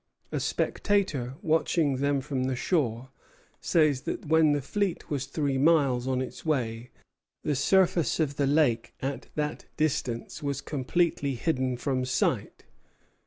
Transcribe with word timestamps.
A 0.31 0.39
spectator 0.39 1.35
watching 1.43 1.97
them 1.97 2.21
from 2.21 2.45
the 2.45 2.55
shore 2.55 3.09
says 3.59 4.01
that 4.09 4.25
when 4.25 4.51
the 4.53 4.59
fleet 4.59 5.11
was 5.11 5.27
three 5.27 5.59
miles 5.59 6.07
on 6.07 6.23
its 6.23 6.43
way, 6.43 6.89
the 7.43 7.53
surface 7.55 8.19
of 8.19 8.35
the 8.35 8.47
lake 8.47 8.95
at 9.03 9.27
that 9.35 9.65
distance 9.77 10.41
was 10.41 10.59
completely 10.59 11.35
hidden 11.35 11.77
from 11.77 12.03
sight. 12.05 12.63